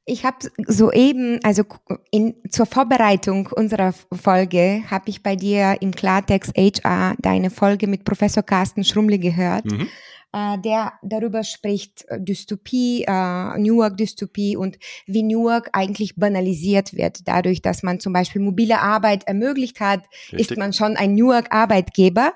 ich 0.08 0.24
habe 0.24 0.38
soeben, 0.68 1.40
also 1.44 1.64
in, 2.12 2.36
zur 2.50 2.66
Vorbereitung 2.66 3.48
unserer 3.48 3.94
Folge, 4.14 4.84
habe 4.90 5.10
ich 5.10 5.22
bei 5.22 5.36
dir 5.36 5.78
im 5.82 5.92
Klartext 5.92 6.54
HR 6.58 7.16
deine 7.20 7.50
Folge 7.50 7.88
mit 7.88 8.06
Professor 8.06 8.42
Carsten 8.42 8.86
Schrummle 8.86 9.20
gehört, 9.20 9.66
mhm. 9.66 9.90
äh, 10.32 10.58
der 10.60 10.94
darüber 11.04 11.44
spricht, 11.44 12.06
äh, 12.08 12.22
Dystopie, 12.22 13.04
äh, 13.06 13.58
Newark-Dystopie 13.60 14.56
und 14.56 14.80
wie 15.08 15.24
Newark 15.24 15.72
eigentlich 15.74 16.16
banalisiert 16.16 16.94
wird. 16.94 17.28
Dadurch, 17.28 17.62
dass 17.62 17.84
man 17.84 18.00
zum 18.00 18.14
Beispiel 18.14 18.42
mobile 18.42 18.80
Arbeit 18.80 19.28
ermöglicht 19.28 19.82
hat, 19.82 20.06
Richtig. 20.32 20.52
ist 20.52 20.58
man 20.58 20.72
schon 20.72 20.96
ein 20.96 21.16
Newark-Arbeitgeber. 21.16 22.32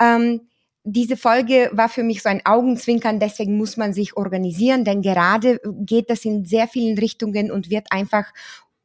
Ähm, 0.00 0.40
diese 0.84 1.16
Folge 1.16 1.70
war 1.72 1.88
für 1.88 2.02
mich 2.02 2.22
so 2.22 2.28
ein 2.28 2.44
Augenzwinkern, 2.44 3.20
deswegen 3.20 3.56
muss 3.56 3.76
man 3.76 3.92
sich 3.92 4.16
organisieren, 4.16 4.84
denn 4.84 5.02
gerade 5.02 5.60
geht 5.64 6.10
das 6.10 6.24
in 6.24 6.44
sehr 6.44 6.68
vielen 6.68 6.98
Richtungen 6.98 7.50
und 7.50 7.70
wird 7.70 7.88
einfach 7.90 8.32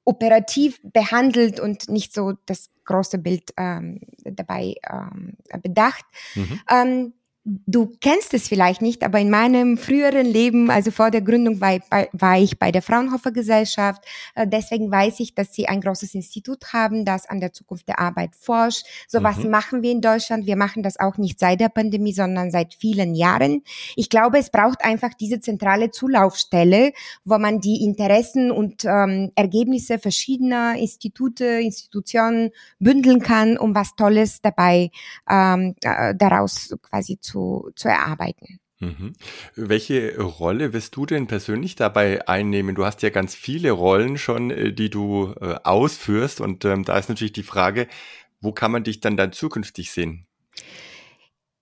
operativ 0.04 0.80
behandelt 0.84 1.60
und 1.60 1.90
nicht 1.90 2.14
so 2.14 2.34
das 2.46 2.70
große 2.86 3.18
Bild 3.18 3.54
ähm, 3.58 4.02
dabei 4.24 4.76
ähm, 4.90 5.38
bedacht. 5.62 6.06
Mhm. 6.36 6.62
Ähm, 6.70 7.14
Du 7.48 7.92
kennst 8.02 8.34
es 8.34 8.48
vielleicht 8.48 8.82
nicht, 8.82 9.04
aber 9.04 9.20
in 9.20 9.30
meinem 9.30 9.78
früheren 9.78 10.26
Leben, 10.26 10.72
also 10.72 10.90
vor 10.90 11.12
der 11.12 11.22
Gründung, 11.22 11.62
war, 11.62 11.78
war 12.12 12.40
ich 12.40 12.58
bei 12.58 12.72
der 12.72 12.82
Fraunhofer 12.82 13.32
Gesellschaft. 13.32 14.04
Äh, 14.34 14.48
deswegen 14.48 14.90
weiß 14.90 15.20
ich, 15.20 15.36
dass 15.36 15.54
sie 15.54 15.68
ein 15.68 15.80
großes 15.80 16.16
Institut 16.16 16.74
haben, 16.74 17.06
das 17.06 17.30
an 17.30 17.40
der 17.40 17.54
Zukunft 17.54 17.88
der 17.88 18.00
Arbeit 18.00 18.36
forscht. 18.36 18.88
So 19.08 19.20
mhm. 19.20 19.26
was 19.26 19.38
machen 19.44 19.84
wir 19.84 19.92
in 19.92 20.02
Deutschland. 20.02 20.48
Wir 20.48 20.56
machen 20.56 20.82
das 20.82 21.00
auch 21.00 21.20
nicht 21.20 21.40
seit 21.40 21.60
der 21.60 21.70
Pandemie, 21.70 22.14
sondern 22.14 22.50
seit 22.50 22.74
vielen 22.74 23.14
Jahren. 23.14 23.62
Ich 23.96 24.10
glaube, 24.10 24.40
es 24.40 24.50
braucht 24.50 24.84
einfach 24.84 25.14
diese 25.14 25.40
zentrale 25.40 25.92
Zulaufstelle, 25.92 26.94
wo 27.26 27.38
man 27.38 27.60
die 27.60 27.84
Interessen 27.86 28.50
und 28.50 28.86
ähm, 28.86 29.32
Ergebnisse 29.36 30.00
verschiedener 30.00 30.78
Institute, 30.80 31.46
Institutionen 31.46 32.50
bündeln 32.80 33.22
kann, 33.22 33.60
um 33.60 33.76
was 33.76 33.96
Tolles 33.96 34.42
dabei 34.42 34.90
ähm, 35.30 35.76
äh, 35.84 36.16
daraus 36.16 36.76
quasi 36.82 37.20
zu 37.20 37.35
zu, 37.36 37.70
zu 37.76 37.90
erarbeiten. 37.90 38.60
Mhm. 38.80 39.14
Welche 39.56 40.18
Rolle 40.22 40.72
wirst 40.74 40.96
du 40.96 41.06
denn 41.06 41.28
persönlich 41.28 41.76
dabei 41.76 42.28
einnehmen? 42.28 42.76
Du 42.76 42.86
hast 42.86 43.02
ja 43.04 43.10
ganz 43.10 43.36
viele 43.36 43.72
Rollen 43.72 44.18
schon, 44.18 44.52
äh, 44.52 44.72
die 44.72 44.90
du 44.90 45.34
äh, 45.42 45.56
ausführst 45.64 46.40
und 46.40 46.64
ähm, 46.66 46.86
da 46.86 46.98
ist 46.98 47.10
natürlich 47.10 47.34
die 47.34 47.44
Frage, 47.44 47.88
wo 48.42 48.52
kann 48.52 48.72
man 48.72 48.84
dich 48.84 49.02
dann 49.02 49.18
dann 49.18 49.34
zukünftig 49.34 49.92
sehen? 49.92 50.28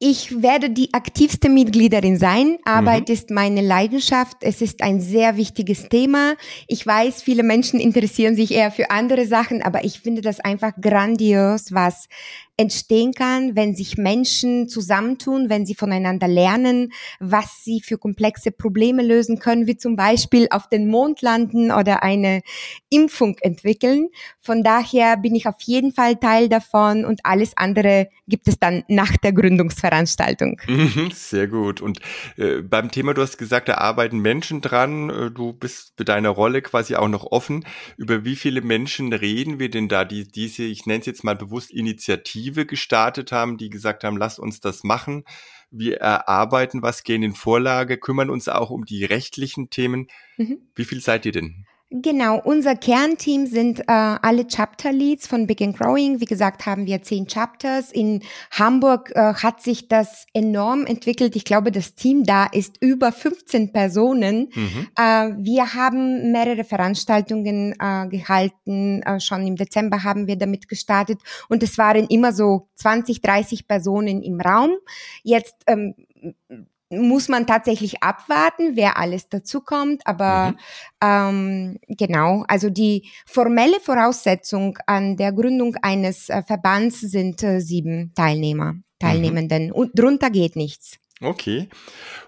Ich 0.05 0.41
werde 0.41 0.69
die 0.69 0.93
aktivste 0.93 1.47
Mitgliederin 1.47 2.17
sein. 2.17 2.57
Arbeit 2.65 3.07
mhm. 3.07 3.13
ist 3.13 3.29
meine 3.29 3.61
Leidenschaft. 3.61 4.35
Es 4.41 4.61
ist 4.61 4.83
ein 4.83 4.99
sehr 4.99 5.37
wichtiges 5.37 5.87
Thema. 5.87 6.35
Ich 6.67 6.85
weiß, 6.85 7.23
viele 7.23 7.41
Menschen 7.41 7.79
interessieren 7.79 8.35
sich 8.35 8.51
eher 8.51 8.71
für 8.71 8.91
andere 8.91 9.25
Sachen, 9.25 9.61
aber 9.61 9.85
ich 9.85 10.01
finde 10.01 10.21
das 10.21 10.41
einfach 10.41 10.73
grandios, 10.81 11.71
was 11.71 12.09
entstehen 12.55 13.13
kann, 13.13 13.55
wenn 13.55 13.75
sich 13.75 13.97
Menschen 13.97 14.69
zusammentun, 14.69 15.49
wenn 15.49 15.65
sie 15.65 15.73
voneinander 15.73 16.27
lernen, 16.27 16.93
was 17.19 17.63
sie 17.63 17.81
für 17.81 17.97
komplexe 17.97 18.51
Probleme 18.51 19.01
lösen 19.01 19.39
können, 19.39 19.65
wie 19.65 19.75
zum 19.75 19.95
Beispiel 19.95 20.47
auf 20.51 20.69
den 20.69 20.87
Mond 20.87 21.23
landen 21.23 21.71
oder 21.71 22.03
eine 22.03 22.41
Impfung 22.89 23.37
entwickeln. 23.41 24.09
Von 24.39 24.63
daher 24.63 25.17
bin 25.17 25.33
ich 25.33 25.47
auf 25.47 25.61
jeden 25.61 25.93
Fall 25.93 26.17
Teil 26.17 26.47
davon 26.47 27.05
und 27.05 27.21
alles 27.23 27.57
andere 27.57 28.09
gibt 28.27 28.47
es 28.47 28.59
dann 28.59 28.83
nach 28.87 29.17
der 29.17 29.33
Gründungsveranstaltung. 29.33 30.61
Mhm, 30.67 31.09
sehr 31.11 31.47
gut. 31.47 31.81
Und 31.81 31.99
äh, 32.37 32.61
beim 32.61 32.91
Thema, 32.91 33.15
du 33.15 33.23
hast 33.23 33.37
gesagt, 33.37 33.67
da 33.67 33.75
arbeiten 33.75 34.19
Menschen 34.19 34.61
dran. 34.61 35.09
Äh, 35.09 35.31
du 35.31 35.53
bist 35.53 35.93
mit 35.97 36.07
deiner 36.07 36.29
Rolle 36.29 36.61
quasi 36.61 36.95
auch 36.95 37.09
noch 37.09 37.25
offen. 37.25 37.65
Über 37.97 38.23
wie 38.23 38.35
viele 38.35 38.61
Menschen 38.61 39.11
reden 39.11 39.57
wir 39.57 39.69
denn 39.69 39.89
da, 39.89 40.05
die 40.05 40.27
diese, 40.27 40.63
ich 40.63 40.85
nenne 40.85 40.99
es 40.99 41.07
jetzt 41.07 41.23
mal 41.23 41.35
bewusst 41.35 41.71
Initiative 41.71 42.42
Initiative 42.43 42.65
gestartet 42.65 43.31
haben, 43.31 43.57
die 43.57 43.69
gesagt 43.69 44.03
haben, 44.03 44.17
lass 44.17 44.39
uns 44.39 44.59
das 44.59 44.83
machen. 44.83 45.23
Wir 45.71 45.97
erarbeiten 45.97 46.81
was, 46.81 47.03
gehen 47.03 47.23
in 47.23 47.33
Vorlage, 47.33 47.97
kümmern 47.97 48.29
uns 48.29 48.47
auch 48.47 48.69
um 48.69 48.85
die 48.85 49.05
rechtlichen 49.05 49.69
Themen. 49.69 50.07
Mhm. 50.37 50.59
Wie 50.75 50.85
viel 50.85 51.01
seid 51.01 51.25
ihr 51.25 51.31
denn? 51.31 51.65
Genau, 51.95 52.41
unser 52.43 52.75
Kernteam 52.75 53.45
sind 53.45 53.81
äh, 53.81 53.83
alle 53.87 54.47
Chapter 54.47 54.91
Leads 54.91 55.27
von 55.27 55.45
Big 55.45 55.61
and 55.61 55.77
Growing. 55.77 56.19
Wie 56.19 56.25
gesagt, 56.25 56.65
haben 56.65 56.87
wir 56.87 57.03
zehn 57.03 57.27
Chapters. 57.27 57.91
In 57.91 58.23
Hamburg 58.49 59.11
äh, 59.13 59.35
hat 59.35 59.61
sich 59.61 59.89
das 59.89 60.25
enorm 60.33 60.87
entwickelt. 60.87 61.35
Ich 61.35 61.45
glaube, 61.45 61.71
das 61.71 61.93
Team 61.93 62.23
da 62.23 62.45
ist 62.45 62.77
über 62.81 63.11
15 63.11 63.71
Personen. 63.71 64.49
Mhm. 64.55 64.87
Äh, 64.97 65.33
wir 65.37 65.75
haben 65.75 66.31
mehrere 66.31 66.63
Veranstaltungen 66.63 67.75
äh, 67.79 68.07
gehalten. 68.07 69.03
Äh, 69.03 69.19
schon 69.19 69.45
im 69.45 69.55
Dezember 69.55 70.03
haben 70.03 70.25
wir 70.25 70.35
damit 70.35 70.67
gestartet 70.67 71.19
und 71.47 71.61
es 71.61 71.77
waren 71.77 72.07
immer 72.07 72.33
so 72.33 72.69
20, 72.73 73.21
30 73.21 73.67
Personen 73.67 74.23
im 74.23 74.41
Raum. 74.41 74.71
Jetzt 75.21 75.57
ähm, 75.67 75.93
muss 77.01 77.29
man 77.29 77.47
tatsächlich 77.47 78.03
abwarten, 78.03 78.75
wer 78.75 78.97
alles 78.97 79.29
dazu 79.29 79.61
kommt. 79.61 80.05
Aber 80.05 80.51
mhm. 80.51 80.57
ähm, 81.01 81.79
genau, 81.87 82.43
also 82.47 82.69
die 82.69 83.09
formelle 83.25 83.79
Voraussetzung 83.79 84.77
an 84.87 85.17
der 85.17 85.31
Gründung 85.31 85.75
eines 85.81 86.29
äh, 86.29 86.43
Verbands 86.43 86.99
sind 87.01 87.43
äh, 87.43 87.59
sieben 87.59 88.13
Teilnehmer, 88.15 88.75
Teilnehmenden. 88.99 89.67
Mhm. 89.67 89.71
Und 89.71 89.91
drunter 89.97 90.29
geht 90.29 90.55
nichts. 90.55 90.97
Okay. 91.21 91.69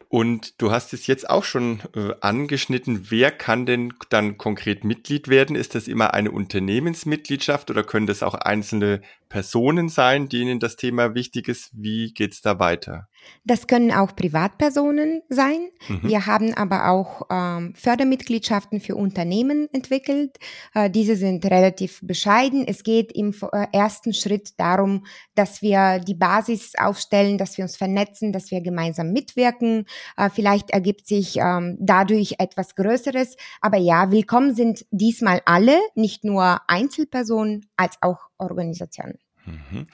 Und 0.08 0.62
du 0.62 0.72
hast 0.72 0.94
es 0.94 1.08
jetzt 1.08 1.30
auch 1.30 1.44
schon 1.44 1.82
äh, 1.96 2.14
angeschnitten. 2.22 3.08
Wer 3.10 3.32
kann 3.32 3.66
denn 3.66 3.94
dann 4.10 4.38
konkret 4.38 4.86
Mitglied 4.86 5.28
werden? 5.28 5.56
Ist 5.56 5.76
das 5.76 5.88
immer 5.90 6.14
eine 6.14 6.32
Unternehmensmitgliedschaft 6.32 7.70
oder 7.70 7.84
können 7.84 8.08
das 8.08 8.24
auch 8.24 8.36
einzelne 8.36 9.02
Personen 9.28 9.90
sein, 9.90 10.30
denen 10.30 10.60
das 10.60 10.78
Thema 10.78 11.16
wichtig 11.16 11.50
ist? 11.50 11.72
Wie 11.74 12.14
geht's 12.14 12.42
da 12.42 12.60
weiter? 12.60 13.10
Das 13.44 13.68
können 13.68 13.92
auch 13.92 14.16
Privatpersonen 14.16 15.22
sein. 15.30 15.70
Mhm. 15.88 16.02
Wir 16.04 16.26
haben 16.26 16.54
aber 16.54 16.90
auch 16.90 17.24
ähm, 17.30 17.74
Fördermitgliedschaften 17.76 18.80
für 18.80 18.96
Unternehmen 18.96 19.68
entwickelt. 19.74 20.38
Äh, 20.74 20.90
diese 20.90 21.16
sind 21.16 21.46
relativ 21.46 22.00
bescheiden. 22.02 22.66
Es 22.68 22.84
geht 22.84 23.12
im 23.12 23.34
äh, 23.52 23.68
ersten 23.72 24.14
Schritt 24.14 24.60
darum, 24.60 25.06
dass 25.36 25.62
wir 25.62 26.00
die 26.00 26.16
Basis 26.16 26.74
aufstellen, 26.78 27.38
dass 27.38 27.58
wir 27.58 27.64
uns 27.64 27.78
vernetzen, 27.78 28.32
dass 28.32 28.52
wir 28.52 28.62
gemeinsam 28.62 29.12
mitwirken. 29.12 29.86
Äh, 30.18 30.30
vielleicht 30.30 30.72
ergibt 30.72 31.08
sich 31.08 31.38
ähm, 31.38 31.78
dadurch 31.80 32.36
etwas 32.40 32.76
Größeres. 32.76 33.38
Aber 33.62 33.78
ja, 33.78 34.12
willkommen 34.12 34.56
sind 34.56 34.86
diesmal 34.92 35.42
alle, 35.46 35.78
nicht 35.96 36.24
nur 36.24 36.62
Einzelpersonen, 36.68 37.66
als 37.76 37.98
auch 38.02 38.30
Organisationen. 38.38 39.20
Mhm. 39.46 39.88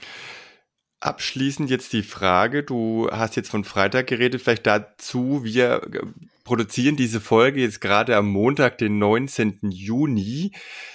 Abschließend 1.01 1.71
jetzt 1.71 1.93
die 1.93 2.03
Frage, 2.03 2.61
du 2.61 3.09
hast 3.11 3.35
jetzt 3.35 3.49
von 3.49 3.63
Freitag 3.63 4.05
geredet, 4.05 4.39
vielleicht 4.39 4.67
dazu, 4.67 5.43
wir 5.43 5.81
produzieren 6.43 6.95
diese 6.95 7.19
Folge 7.19 7.61
jetzt 7.61 7.81
gerade 7.81 8.15
am 8.15 8.27
Montag, 8.27 8.77
den 8.77 8.99
19. 8.99 9.59
Juni. 9.71 10.51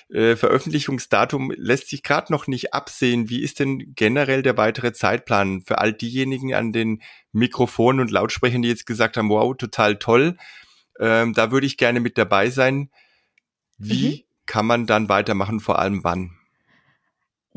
Äh, 0.08 0.36
Veröffentlichungsdatum 0.36 1.52
lässt 1.56 1.88
sich 1.88 2.04
gerade 2.04 2.32
noch 2.32 2.46
nicht 2.46 2.72
absehen. 2.72 3.28
Wie 3.30 3.42
ist 3.42 3.58
denn 3.58 3.94
generell 3.96 4.42
der 4.42 4.56
weitere 4.56 4.92
Zeitplan 4.92 5.62
für 5.62 5.78
all 5.78 5.92
diejenigen 5.92 6.54
an 6.54 6.70
den 6.70 7.02
Mikrofonen 7.32 8.00
und 8.00 8.12
Lautsprechern, 8.12 8.62
die 8.62 8.68
jetzt 8.68 8.86
gesagt 8.86 9.16
haben, 9.16 9.28
wow, 9.28 9.56
total 9.56 9.96
toll, 9.96 10.36
ähm, 11.00 11.32
da 11.34 11.50
würde 11.50 11.66
ich 11.66 11.78
gerne 11.78 11.98
mit 11.98 12.16
dabei 12.16 12.50
sein. 12.50 12.90
Wie 13.76 14.08
mhm. 14.08 14.22
kann 14.46 14.66
man 14.66 14.86
dann 14.86 15.08
weitermachen, 15.08 15.58
vor 15.58 15.80
allem 15.80 16.04
wann? 16.04 16.35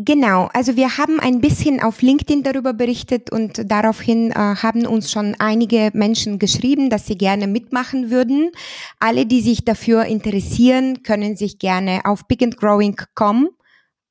Genau, 0.01 0.49
also 0.53 0.77
wir 0.77 0.97
haben 0.97 1.19
ein 1.19 1.41
bisschen 1.41 1.81
auf 1.81 2.01
LinkedIn 2.01 2.41
darüber 2.43 2.71
berichtet 2.71 3.33
und 3.33 3.69
daraufhin 3.69 4.31
äh, 4.31 4.35
haben 4.35 4.85
uns 4.87 5.11
schon 5.11 5.35
einige 5.39 5.91
Menschen 5.93 6.39
geschrieben, 6.39 6.89
dass 6.89 7.05
sie 7.05 7.17
gerne 7.17 7.47
mitmachen 7.47 8.09
würden. 8.09 8.51
Alle, 9.01 9.25
die 9.25 9.41
sich 9.41 9.65
dafür 9.65 10.05
interessieren, 10.05 11.03
können 11.03 11.35
sich 11.35 11.59
gerne 11.59 11.99
auf 12.05 12.25
bigandgrowing.com 12.29 13.49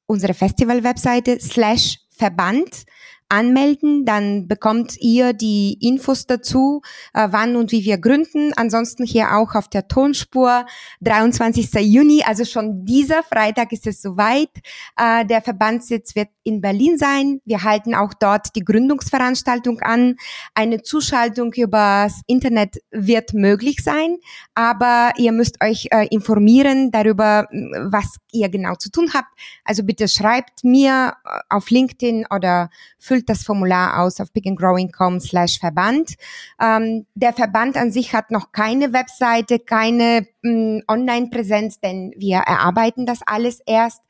unsere 0.07 0.35
Festival-Webseite 0.35 1.41
slash 1.41 2.01
Verband 2.11 2.85
anmelden, 3.29 4.05
dann 4.05 4.49
bekommt 4.49 4.97
ihr 5.01 5.33
die 5.33 5.79
Infos 5.81 6.27
dazu, 6.27 6.83
äh, 7.15 7.29
wann 7.31 7.57
und 7.57 7.73
wie 7.73 7.85
wir 7.85 7.99
gründen. 7.99 8.53
Ansonsten 8.57 9.05
hier 9.05 9.37
auch 9.37 9.55
auf 9.55 9.69
der 9.69 9.89
Tonspur 9.89 10.67
23. 11.01 11.75
Juni, 11.81 12.23
also 12.25 12.45
schon 12.45 12.85
dieser 12.85 13.23
Freitag 13.23 13.73
ist 13.73 13.87
es 13.87 14.01
soweit. 14.01 14.51
Äh, 14.97 15.27
der 15.27 15.43
Verbandssitz 15.43 16.15
wird 16.15 16.29
in 16.43 16.61
Berlin 16.61 16.97
sein. 16.97 17.41
Wir 17.45 17.63
halten 17.63 17.95
auch 17.95 18.15
dort 18.15 18.57
die 18.57 18.65
Gründungsveranstaltung 18.65 19.81
an. 19.81 20.17
Eine 20.55 20.83
Zuschaltung 20.83 21.53
übers 21.53 22.23
Internet 22.27 22.79
wird 22.91 23.35
möglich 23.35 23.83
sein, 23.83 24.17
aber 24.55 25.13
ihr 25.19 25.33
müsst 25.33 25.63
euch 25.63 25.89
äh, 25.91 26.07
informieren 26.11 26.91
darüber, 26.91 27.47
was 27.51 28.17
ihr 28.33 28.49
genau 28.49 28.75
zu 28.77 28.91
tun 28.91 29.11
habt. 29.13 29.29
Also 29.65 29.83
bitte 29.83 30.09
schreibt 30.09 30.65
mir 30.65 31.15
äh, 31.25 31.41
auf 31.51 31.71
LinkedIn 31.71 32.27
oder 32.35 32.71
füllt 32.99 33.18
füllt 33.19 33.29
das 33.29 33.43
Formular 33.45 34.01
aus 34.01 34.21
auf 34.21 34.33
bigandgrowing.com 34.33 35.21
slash 35.21 35.59
Verband. 35.59 36.15
Ähm, 36.61 37.07
der 37.15 37.33
Verband 37.33 37.77
an 37.77 37.91
sich 37.91 38.15
hat 38.15 38.31
noch 38.31 38.53
keine 38.53 38.93
Webseite, 38.93 39.59
keine 39.59 40.27
mm, 40.43 40.81
Online-Präsenz, 40.87 41.81
denn 41.81 42.13
wir 42.17 42.39
erarbeiten 42.39 43.07
das 43.07 43.21
alles 43.27 43.61
erst 43.67 44.03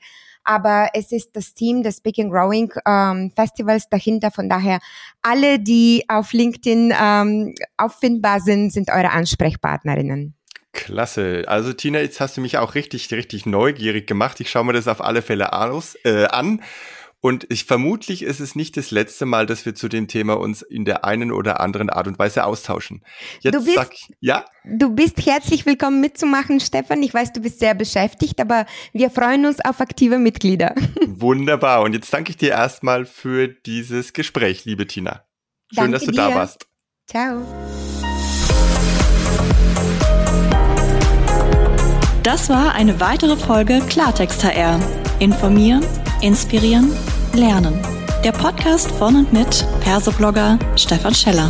aber 0.44 0.88
es 0.94 1.12
ist 1.12 1.36
das 1.36 1.52
Team 1.52 1.82
des 1.82 2.00
Big 2.00 2.18
and 2.18 2.32
Growing 2.32 2.72
ähm, 2.86 3.30
Festivals 3.36 3.90
dahinter. 3.90 4.30
Von 4.30 4.48
daher, 4.48 4.78
alle, 5.20 5.58
die 5.58 6.04
auf 6.08 6.32
LinkedIn 6.32 6.94
ähm, 6.98 7.54
auffindbar 7.76 8.40
sind, 8.40 8.72
sind 8.72 8.88
eure 8.88 9.10
Ansprechpartnerinnen. 9.10 10.34
Klasse. 10.72 11.44
Also 11.48 11.74
Tina, 11.74 12.00
jetzt 12.00 12.20
hast 12.20 12.38
du 12.38 12.40
mich 12.40 12.56
auch 12.56 12.74
richtig, 12.74 13.12
richtig 13.12 13.44
neugierig 13.44 14.06
gemacht. 14.06 14.40
Ich 14.40 14.48
schaue 14.48 14.64
mir 14.64 14.72
das 14.72 14.88
auf 14.88 15.02
alle 15.02 15.20
Fälle 15.20 15.52
aus, 15.52 15.98
äh, 16.04 16.24
an. 16.24 16.62
Und 17.20 17.46
ich 17.48 17.64
vermutlich 17.64 18.22
ist 18.22 18.38
es 18.38 18.54
nicht 18.54 18.76
das 18.76 18.92
letzte 18.92 19.26
Mal, 19.26 19.46
dass 19.46 19.66
wir 19.66 19.74
zu 19.74 19.88
dem 19.88 20.06
Thema 20.06 20.38
uns 20.38 20.62
in 20.62 20.84
der 20.84 21.04
einen 21.04 21.32
oder 21.32 21.60
anderen 21.60 21.90
Art 21.90 22.06
und 22.06 22.16
Weise 22.18 22.44
austauschen. 22.44 23.02
Jetzt 23.40 23.54
du 23.54 23.64
bist, 23.64 23.74
sag, 23.74 23.92
ja? 24.20 24.44
Du 24.64 24.94
bist 24.94 25.26
herzlich 25.26 25.66
willkommen 25.66 26.00
mitzumachen, 26.00 26.60
Stefan. 26.60 27.02
Ich 27.02 27.12
weiß, 27.12 27.32
du 27.32 27.40
bist 27.40 27.58
sehr 27.58 27.74
beschäftigt, 27.74 28.40
aber 28.40 28.66
wir 28.92 29.10
freuen 29.10 29.46
uns 29.46 29.58
auf 29.64 29.80
aktive 29.80 30.18
Mitglieder. 30.18 30.76
Wunderbar. 31.06 31.82
Und 31.82 31.92
jetzt 31.92 32.12
danke 32.12 32.30
ich 32.30 32.36
dir 32.36 32.50
erstmal 32.50 33.04
für 33.04 33.48
dieses 33.48 34.12
Gespräch, 34.12 34.64
liebe 34.64 34.86
Tina. 34.86 35.24
Schön, 35.74 35.90
danke 35.90 35.92
dass 35.92 36.04
du 36.04 36.12
dir. 36.12 36.16
da 36.18 36.34
warst. 36.36 36.68
Ciao. 37.08 37.42
Das 42.22 42.48
war 42.48 42.74
eine 42.74 43.00
weitere 43.00 43.36
Folge 43.36 43.80
Klartext 43.88 44.44
HR. 44.44 44.78
Informieren 45.18 45.82
Inspirieren, 46.20 46.90
Lernen. 47.38 47.80
Der 48.24 48.32
Podcast 48.32 48.90
von 48.90 49.14
und 49.14 49.32
mit 49.32 49.64
Persoblogger 49.80 50.58
Stefan 50.74 51.14
Scheller. 51.14 51.48